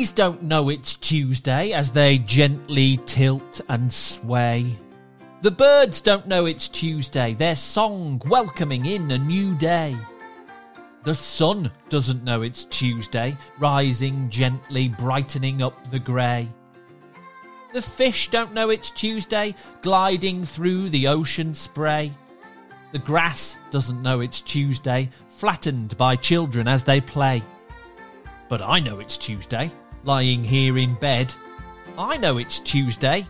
[0.00, 4.74] trees don't know it's Tuesday as they gently tilt and sway.
[5.42, 9.94] The birds don't know it's Tuesday, their song welcoming in a new day.
[11.02, 16.48] The sun doesn't know it's Tuesday, rising gently, brightening up the grey.
[17.74, 22.10] The fish don't know it's Tuesday, gliding through the ocean spray.
[22.92, 27.42] The grass doesn't know it's Tuesday, flattened by children as they play.
[28.48, 29.70] But I know it's Tuesday,
[30.04, 31.34] lying here in bed.
[31.98, 33.26] I know it's Tuesday.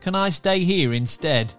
[0.00, 1.52] Can I stay here instead?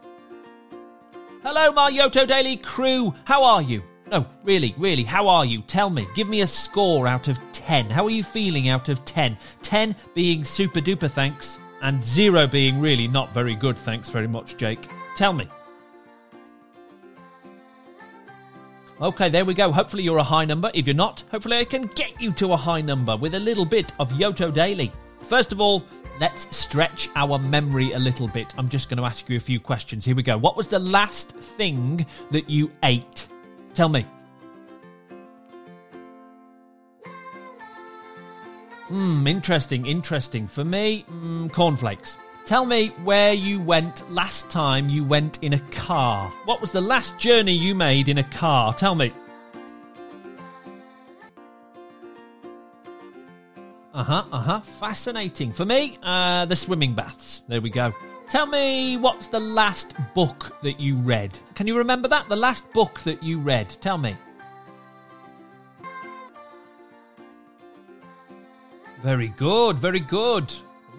[1.42, 3.14] Hello, my Yoto Daily crew.
[3.26, 3.82] How are you?
[4.12, 5.62] No, really, really, how are you?
[5.62, 6.08] Tell me.
[6.14, 7.90] Give me a score out of 10.
[7.90, 9.38] How are you feeling out of 10?
[9.62, 14.58] 10 being super duper thanks, and 0 being really not very good thanks very much,
[14.58, 14.88] Jake.
[15.16, 15.48] Tell me.
[19.04, 19.70] Okay, there we go.
[19.70, 20.72] Hopefully you're a high number.
[20.74, 23.66] If you're not, hopefully I can get you to a high number with a little
[23.66, 24.94] bit of Yoto Daily.
[25.24, 25.84] First of all,
[26.22, 28.54] let's stretch our memory a little bit.
[28.58, 30.06] I'm just going to ask you a few questions.
[30.06, 30.38] Here we go.
[30.38, 33.28] What was the last thing that you ate?
[33.74, 34.06] Tell me.
[38.88, 40.48] Hmm, interesting, interesting.
[40.48, 42.18] For me, mm, cornflakes.
[42.46, 46.30] Tell me where you went last time you went in a car.
[46.44, 48.74] What was the last journey you made in a car?
[48.74, 49.14] Tell me.
[53.94, 54.60] Uh huh, uh huh.
[54.60, 55.54] Fascinating.
[55.54, 57.44] For me, uh, the swimming baths.
[57.48, 57.94] There we go.
[58.28, 61.38] Tell me what's the last book that you read?
[61.56, 62.28] Can you remember that?
[62.28, 63.70] The last book that you read?
[63.80, 64.18] Tell me.
[69.02, 70.54] Very good, very good.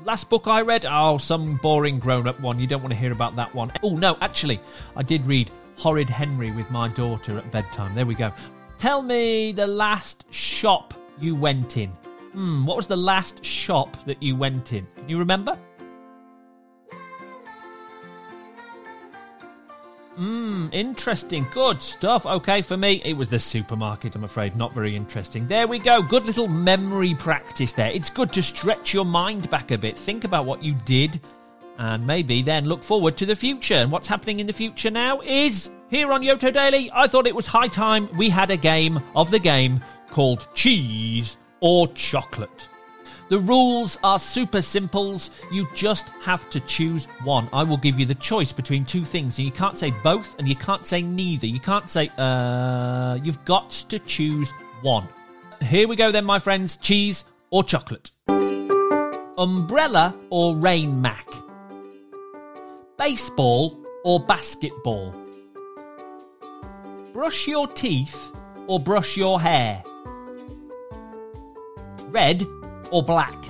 [0.04, 0.84] Last book I read?
[0.86, 2.60] Oh, some boring grown up one.
[2.60, 3.72] You don't want to hear about that one.
[3.82, 4.60] Oh, no, actually,
[4.96, 7.94] I did read Horrid Henry with my daughter at bedtime.
[7.94, 8.30] There we go.
[8.76, 11.88] Tell me the last shop you went in.
[12.32, 14.84] Hmm, what was the last shop that you went in?
[14.94, 15.58] Can you remember?
[20.18, 21.46] Mmm, interesting.
[21.52, 22.24] Good stuff.
[22.24, 24.56] Okay, for me, it was the supermarket, I'm afraid.
[24.56, 25.46] Not very interesting.
[25.48, 26.02] There we go.
[26.02, 27.90] Good little memory practice there.
[27.90, 29.98] It's good to stretch your mind back a bit.
[29.98, 31.20] Think about what you did
[31.78, 33.74] and maybe then look forward to the future.
[33.74, 36.90] And what's happening in the future now is here on Yoto Daily.
[36.94, 41.36] I thought it was high time we had a game of the game called Cheese
[41.60, 42.68] or Chocolate.
[43.34, 45.30] The rules are super simples.
[45.50, 47.48] You just have to choose one.
[47.52, 50.48] I will give you the choice between two things, and you can't say both and
[50.48, 51.48] you can't say neither.
[51.48, 54.52] You can't say, uh, you've got to choose
[54.82, 55.08] one.
[55.60, 58.12] Here we go, then, my friends cheese or chocolate?
[59.36, 61.26] Umbrella or rain mac?
[62.96, 65.12] Baseball or basketball?
[67.12, 68.30] Brush your teeth
[68.68, 69.82] or brush your hair?
[72.10, 72.46] Red
[72.94, 73.44] or black?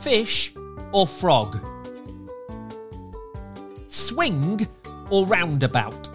[0.00, 0.54] Fish
[0.92, 1.58] or frog?
[3.88, 4.64] Swing
[5.10, 6.08] or roundabout?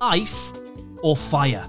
[0.00, 0.52] Ice
[1.02, 1.64] or fire?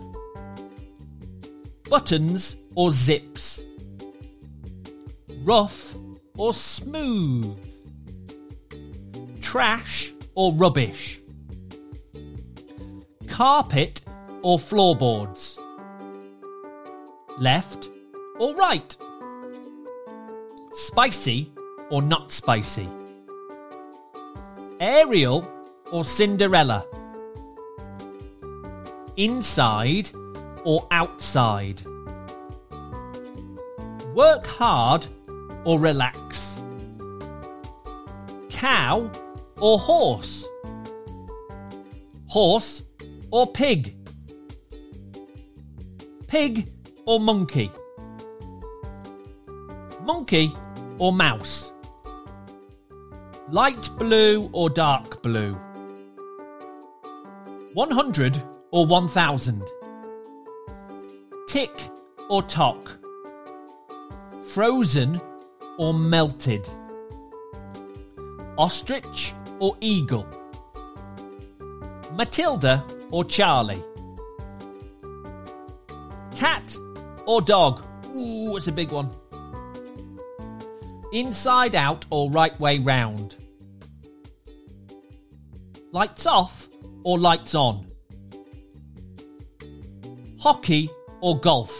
[1.89, 3.59] Buttons or zips?
[5.43, 5.95] Rough
[6.37, 7.57] or smooth?
[9.41, 11.19] Trash or rubbish?
[13.27, 14.01] Carpet
[14.43, 15.57] or floorboards?
[17.41, 17.89] Left
[18.37, 18.95] or right?
[20.73, 21.51] Spicy
[21.89, 22.87] or not spicy?
[24.79, 25.51] Ariel
[25.91, 26.85] or Cinderella?
[29.17, 30.11] Inside
[30.65, 31.81] or outside?
[34.13, 35.07] Work hard
[35.65, 36.61] or relax?
[38.51, 39.09] Cow
[39.59, 40.45] or horse?
[42.27, 42.95] Horse
[43.31, 43.95] or pig?
[46.27, 46.67] Pig
[47.11, 47.69] or monkey?
[50.01, 50.53] Monkey
[50.97, 51.73] or mouse?
[53.49, 55.53] Light blue or dark blue?
[57.73, 58.41] 100
[58.71, 59.61] or 1000?
[61.49, 61.89] Tick
[62.29, 62.89] or tock?
[64.47, 65.19] Frozen
[65.77, 66.65] or melted?
[68.57, 70.25] Ostrich or eagle?
[72.15, 72.81] Matilda
[73.11, 73.83] or Charlie?
[76.37, 76.77] Cat
[77.31, 77.85] or dog?
[78.13, 79.09] Ooh, it's a big one.
[81.13, 83.37] Inside out or right way round?
[85.93, 86.67] Lights off
[87.05, 87.85] or lights on?
[90.41, 90.89] Hockey
[91.21, 91.71] or golf?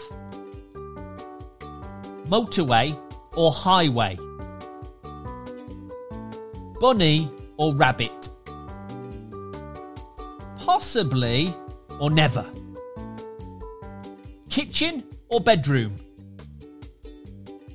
[2.32, 2.98] Motorway
[3.36, 4.16] or highway?
[6.80, 8.28] Bunny or rabbit?
[10.60, 11.54] Possibly
[12.00, 12.50] or never?
[14.48, 15.96] Kitchen or bedroom?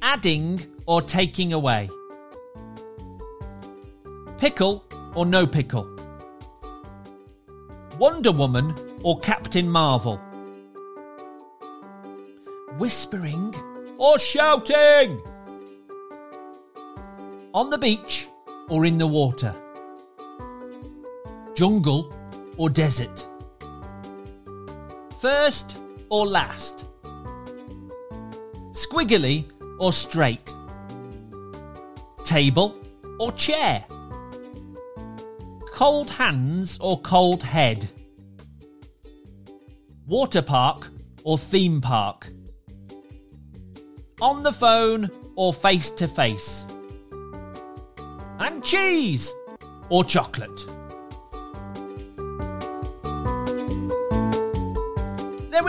[0.01, 1.89] adding or taking away?
[4.39, 4.83] Pickle
[5.15, 5.85] or no pickle?
[7.99, 8.73] Wonder Woman
[9.03, 10.17] or Captain Marvel?
[12.77, 13.53] Whispering
[13.97, 15.21] or shouting?
[17.53, 18.27] On the beach
[18.69, 19.53] or in the water?
[21.55, 22.13] Jungle
[22.57, 23.27] or desert?
[25.19, 25.77] First
[26.09, 26.86] or last?
[28.77, 29.43] Squiggly
[29.79, 30.53] or straight?
[32.25, 32.75] Table
[33.19, 33.83] or chair?
[35.71, 37.89] Cold hands or cold head?
[40.05, 40.89] Water park
[41.23, 42.27] or theme park?
[44.21, 46.67] On the phone or face to face?
[48.39, 49.33] And cheese
[49.89, 50.61] or chocolate?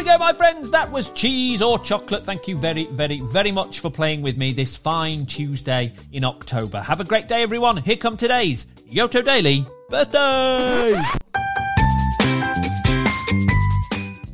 [0.08, 0.70] Go, my friends.
[0.70, 2.24] That was cheese or chocolate.
[2.24, 6.80] Thank you very, very, very much for playing with me this fine Tuesday in October.
[6.80, 7.76] Have a great day, everyone.
[7.76, 11.27] Here come today's Yoto Daily birthday.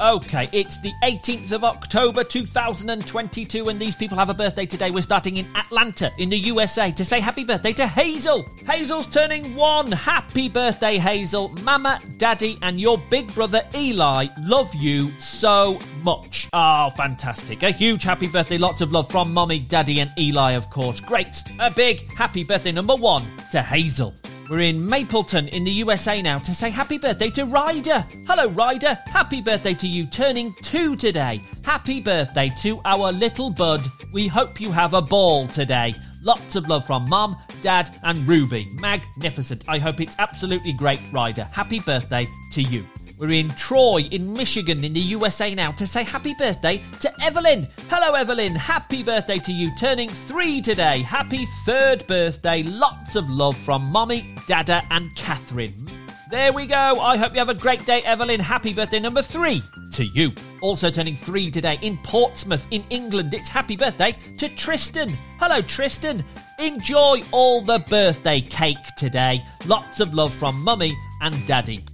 [0.05, 4.91] Okay, it's the 18th of October 2022, and these people have a birthday today.
[4.91, 8.45] We're starting in Atlanta, in the USA, to say happy birthday to Hazel.
[8.67, 9.91] Hazel's turning one.
[9.91, 11.49] Happy birthday, Hazel.
[11.63, 16.51] Mama, Daddy, and your big brother Eli love you so much.
[16.53, 17.63] Oh, fantastic.
[17.63, 18.59] A huge happy birthday.
[18.59, 21.01] Lots of love from Mommy, Daddy, and Eli, of course.
[21.01, 21.43] Great.
[21.61, 24.15] A big happy birthday number one to Hazel.
[24.51, 28.07] We're in Mapleton in the USA now to say happy birthday to Ryder.
[28.27, 28.99] Hello, Ryder.
[29.07, 31.41] Happy birthday to you, turning two today.
[31.65, 33.81] Happy birthday to our little bud.
[34.13, 35.95] We hope you have a ball today.
[36.23, 38.69] Lots of love from Mum, Dad, and Ruby.
[38.75, 39.65] Magnificent.
[39.67, 41.45] I hope it's absolutely great, Ryder.
[41.45, 42.85] Happy birthday to you.
[43.17, 47.69] We're in Troy, in Michigan, in the USA now to say happy birthday to Evelyn.
[47.89, 48.57] Hello, Evelyn.
[48.57, 51.03] Happy birthday to you, turning three today.
[51.03, 52.65] Happy third birthday.
[52.65, 55.89] Lots of love from Mommy, Dada, and Catherine.
[56.29, 57.01] There we go.
[57.01, 58.41] I hope you have a great day, Evelyn.
[58.41, 59.63] Happy birthday number three
[59.93, 60.33] to you.
[60.61, 63.33] Also turning three today in Portsmouth, in England.
[63.33, 65.11] It's happy birthday to Tristan.
[65.39, 66.25] Hello, Tristan.
[66.59, 69.41] Enjoy all the birthday cake today.
[69.67, 71.85] Lots of love from Mummy and Daddy.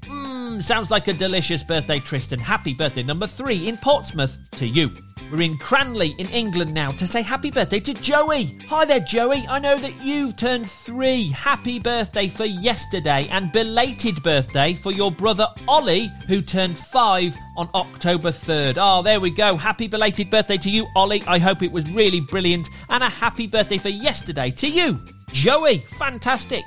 [0.50, 2.40] Mmm, sounds like a delicious birthday, Tristan.
[2.40, 4.90] Happy birthday number three in Portsmouth to you.
[5.30, 8.58] We're in Cranleigh in England now to say happy birthday to Joey.
[8.68, 9.46] Hi there, Joey.
[9.48, 11.28] I know that you've turned three.
[11.28, 17.68] Happy birthday for yesterday and belated birthday for your brother Ollie, who turned five on
[17.74, 18.76] October 3rd.
[18.76, 19.56] Oh, ah, there we go.
[19.56, 21.22] Happy belated birthday to you, Ollie.
[21.28, 22.68] I hope it was really brilliant.
[22.88, 24.98] And a happy birthday for yesterday to you,
[25.32, 25.78] Joey.
[25.98, 26.64] Fantastic.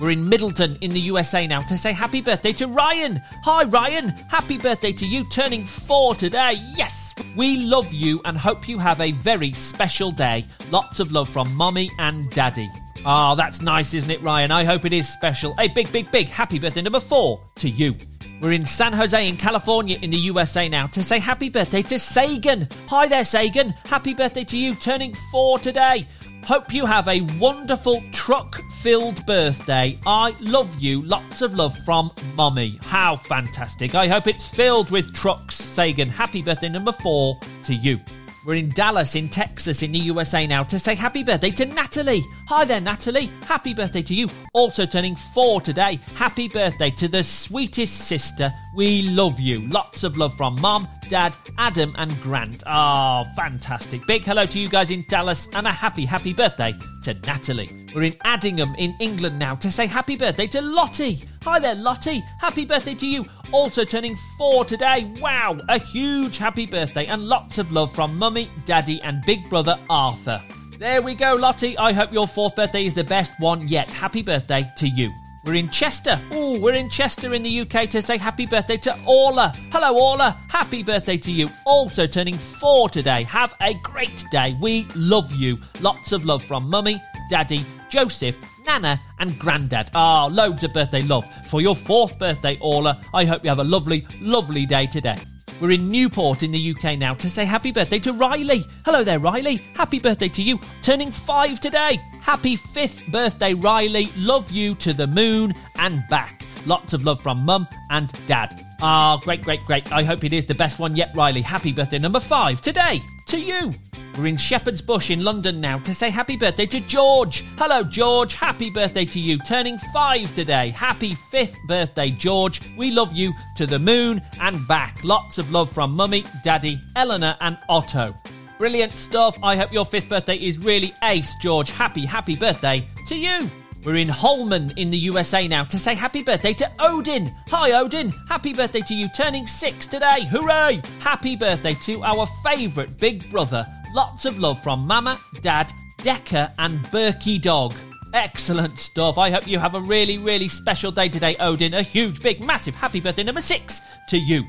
[0.00, 3.22] We're in Middleton in the USA now to say happy birthday to Ryan.
[3.44, 4.08] Hi, Ryan.
[4.28, 6.54] Happy birthday to you, turning four today.
[6.74, 10.46] Yes, we love you and hope you have a very special day.
[10.70, 12.68] Lots of love from Mommy and Daddy.
[13.06, 14.50] Ah, oh, that's nice, isn't it, Ryan?
[14.50, 15.54] I hope it is special.
[15.60, 17.94] A big, big, big happy birthday number four to you.
[18.40, 21.98] We're in San Jose in California in the USA now to say happy birthday to
[22.00, 22.68] Sagan.
[22.88, 23.70] Hi there, Sagan.
[23.84, 26.06] Happy birthday to you, turning four today.
[26.44, 29.98] Hope you have a wonderful truck filled birthday.
[30.06, 31.00] I love you.
[31.00, 32.78] Lots of love from Mommy.
[32.82, 33.94] How fantastic.
[33.94, 35.54] I hope it's filled with trucks.
[35.54, 37.98] Sagan, happy birthday number four to you.
[38.44, 42.22] We're in Dallas, in Texas, in the USA now to say happy birthday to Natalie.
[42.48, 43.30] Hi there, Natalie.
[43.46, 44.28] Happy birthday to you.
[44.52, 45.98] Also turning four today.
[46.14, 48.52] Happy birthday to the sweetest sister.
[48.74, 49.60] We love you.
[49.68, 52.64] Lots of love from Mom, Dad, Adam, and Grant.
[52.66, 54.04] Ah, oh, fantastic.
[54.06, 57.70] Big hello to you guys in Dallas and a happy, happy birthday to Natalie.
[57.94, 61.22] We're in Addingham, in England now to say happy birthday to Lottie.
[61.44, 62.20] Hi there, Lottie.
[62.40, 63.24] Happy birthday to you.
[63.52, 65.04] Also turning four today.
[65.20, 69.78] Wow, a huge happy birthday and lots of love from Mummy, Daddy, and Big Brother
[69.88, 70.42] Arthur.
[70.80, 71.78] There we go, Lottie.
[71.78, 73.86] I hope your fourth birthday is the best one yet.
[73.86, 75.12] Happy birthday to you.
[75.44, 76.18] We're in Chester.
[76.32, 79.52] Oh, we're in Chester in the UK to say happy birthday to Orla.
[79.70, 80.38] Hello, Orla.
[80.48, 81.50] Happy birthday to you.
[81.66, 83.24] Also turning four today.
[83.24, 84.56] Have a great day.
[84.58, 85.58] We love you.
[85.80, 88.36] Lots of love from Mummy, Daddy, Joseph,
[88.66, 89.90] Nana, and Grandad.
[89.94, 91.26] Ah, oh, loads of birthday love.
[91.50, 95.18] For your fourth birthday, Orla, I hope you have a lovely, lovely day today.
[95.64, 98.66] We're in Newport in the UK now to say happy birthday to Riley.
[98.84, 99.62] Hello there, Riley.
[99.74, 100.60] Happy birthday to you.
[100.82, 101.98] Turning five today.
[102.20, 104.10] Happy fifth birthday, Riley.
[104.14, 106.44] Love you to the moon and back.
[106.66, 108.62] Lots of love from mum and dad.
[108.82, 109.90] Ah, great, great, great.
[109.90, 111.40] I hope it is the best one yet, Riley.
[111.40, 113.72] Happy birthday number five today to you.
[114.16, 117.44] We're in Shepherd's Bush in London now to say happy birthday to George.
[117.58, 118.34] Hello, George.
[118.34, 119.38] Happy birthday to you.
[119.38, 120.68] Turning five today.
[120.68, 122.60] Happy fifth birthday, George.
[122.78, 125.02] We love you to the moon and back.
[125.02, 128.14] Lots of love from Mummy, Daddy, Eleanor, and Otto.
[128.56, 129.36] Brilliant stuff.
[129.42, 131.72] I hope your fifth birthday is really ace, George.
[131.72, 133.50] Happy, happy birthday to you.
[133.84, 137.34] We're in Holman in the USA now to say happy birthday to Odin.
[137.48, 138.10] Hi, Odin.
[138.28, 140.24] Happy birthday to you, turning six today.
[140.30, 140.80] Hooray!
[141.00, 143.66] Happy birthday to our favourite big brother.
[143.94, 147.74] Lots of love from Mama, Dad, Decker, and Berkey Dog.
[148.12, 149.18] Excellent stuff.
[149.18, 151.74] I hope you have a really, really special day today, Odin.
[151.74, 154.42] A huge, big, massive happy birthday number six to you.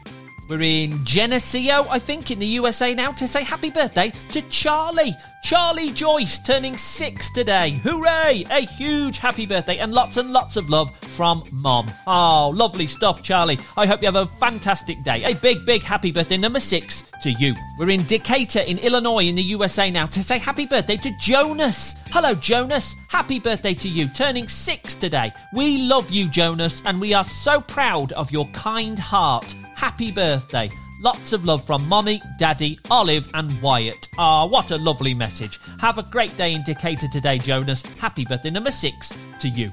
[0.48, 5.16] We're in Geneseo, I think, in the USA now to say happy birthday to Charlie.
[5.44, 7.72] Charlie Joyce turning six today.
[7.84, 8.46] Hooray!
[8.52, 11.92] A huge happy birthday and lots and lots of love from Mom.
[12.06, 13.58] Oh, lovely stuff, Charlie.
[13.76, 15.24] I hope you have a fantastic day.
[15.24, 17.56] A big, big happy birthday number six to you.
[17.80, 21.96] We're in Decatur in Illinois in the USA now to say happy birthday to Jonas.
[22.12, 22.96] Hello, Jonas.
[23.08, 25.34] Happy birthday to you, turning six today.
[25.54, 30.68] We love you, Jonas, and we are so proud of your kind heart happy birthday.
[31.00, 34.10] Lots of love from Mommy, Daddy, Olive, and Wyatt.
[34.18, 35.60] Ah, what a lovely message.
[35.80, 37.84] Have a great day in Decatur today, Jonas.
[38.00, 39.72] Happy birthday number six to you.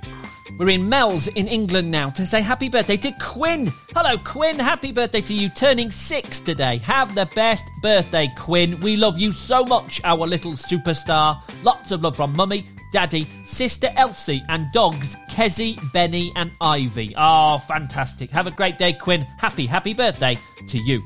[0.58, 3.72] We're in Mel's in England now to say happy birthday to Quinn.
[3.96, 4.58] Hello, Quinn.
[4.58, 6.76] Happy birthday to you, turning six today.
[6.76, 8.80] Have the best birthday, Quinn.
[8.80, 11.40] We love you so much, our little superstar.
[11.64, 17.14] Lots of love from Mummy, Daddy, Sister Elsie, and dogs Kezzy, Benny, and Ivy.
[17.16, 18.30] Oh, fantastic.
[18.30, 19.22] Have a great day, Quinn.
[19.38, 21.02] Happy, happy birthday to you.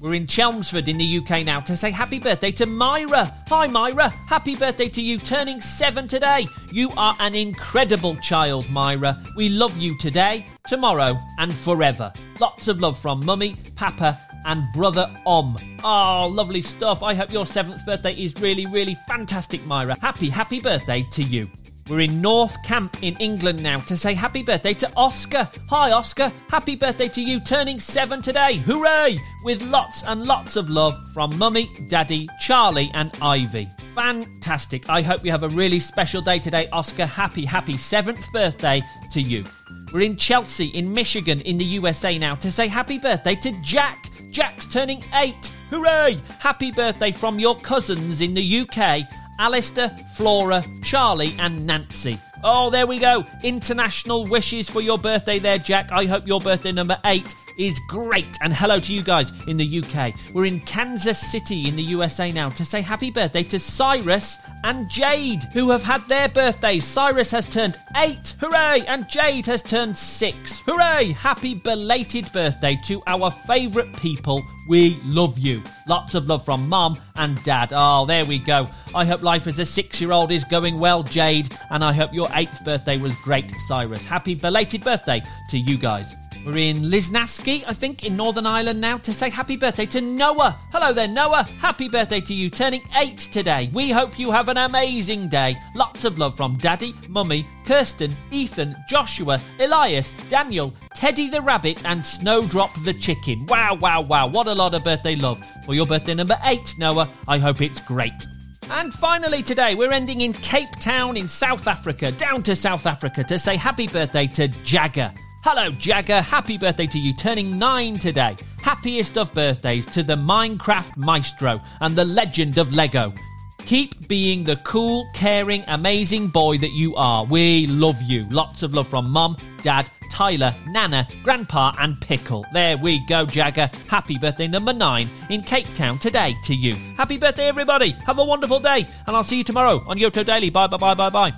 [0.00, 3.34] We're in Chelmsford in the UK now to say happy birthday to Myra.
[3.48, 4.10] Hi, Myra.
[4.10, 6.46] Happy birthday to you, turning seven today.
[6.70, 9.22] You are an incredible child, Myra.
[9.36, 12.12] We love you today, tomorrow, and forever.
[12.40, 15.58] Lots of love from Mummy, Papa, and brother Om.
[15.84, 17.02] Oh, lovely stuff.
[17.02, 19.96] I hope your seventh birthday is really, really fantastic, Myra.
[20.00, 21.48] Happy, happy birthday to you.
[21.88, 25.48] We're in North Camp in England now to say happy birthday to Oscar.
[25.68, 26.32] Hi, Oscar.
[26.48, 28.56] Happy birthday to you, turning seven today.
[28.56, 29.20] Hooray!
[29.44, 33.68] With lots and lots of love from Mummy, Daddy, Charlie, and Ivy.
[33.94, 34.88] Fantastic.
[34.90, 37.06] I hope you have a really special day today, Oscar.
[37.06, 39.44] Happy, happy seventh birthday to you.
[39.92, 44.08] We're in Chelsea in Michigan in the USA now to say happy birthday to Jack.
[44.36, 45.50] Jack's turning eight.
[45.70, 46.20] Hooray!
[46.40, 52.18] Happy birthday from your cousins in the UK, Alistair, Flora, Charlie, and Nancy.
[52.44, 53.24] Oh, there we go.
[53.42, 55.90] International wishes for your birthday there, Jack.
[55.90, 58.38] I hope your birthday number eight is great.
[58.40, 60.14] And hello to you guys in the UK.
[60.32, 64.90] We're in Kansas City in the USA now to say happy birthday to Cyrus and
[64.90, 66.84] Jade, who have had their birthdays.
[66.84, 68.84] Cyrus has turned eight, hooray!
[68.86, 71.12] And Jade has turned six, hooray!
[71.12, 74.42] Happy belated birthday to our favourite people.
[74.68, 75.62] We love you.
[75.86, 77.72] Lots of love from mum and dad.
[77.74, 78.66] Oh, there we go.
[78.94, 82.12] I hope life as a six year old is going well, Jade, and I hope
[82.12, 84.04] your eighth birthday was great, Cyrus.
[84.04, 86.14] Happy belated birthday to you guys.
[86.46, 90.56] We're in Lisnaskea, I think, in Northern Ireland now to say happy birthday to Noah.
[90.70, 91.42] Hello there, Noah.
[91.42, 93.68] Happy birthday to you, turning eight today.
[93.72, 95.56] We hope you have an amazing day.
[95.74, 102.06] Lots of love from Daddy, Mummy, Kirsten, Ethan, Joshua, Elias, Daniel, Teddy the Rabbit, and
[102.06, 103.44] Snowdrop the Chicken.
[103.46, 104.28] Wow, wow, wow.
[104.28, 105.42] What a lot of birthday love.
[105.64, 108.24] For your birthday number eight, Noah, I hope it's great.
[108.70, 113.24] And finally, today we're ending in Cape Town in South Africa, down to South Africa
[113.24, 115.12] to say happy birthday to Jagger.
[115.48, 116.22] Hello, Jagger.
[116.22, 118.36] Happy birthday to you, turning nine today.
[118.60, 123.14] Happiest of birthdays to the Minecraft maestro and the legend of Lego.
[123.58, 127.24] Keep being the cool, caring, amazing boy that you are.
[127.24, 128.26] We love you.
[128.28, 132.44] Lots of love from Mum, Dad, Tyler, Nana, Grandpa, and Pickle.
[132.52, 133.70] There we go, Jagger.
[133.86, 136.74] Happy birthday number nine in Cape Town today to you.
[136.96, 137.92] Happy birthday, everybody.
[138.04, 140.50] Have a wonderful day, and I'll see you tomorrow on Yoto Daily.
[140.50, 141.32] Bye, bye, bye, bye, bye.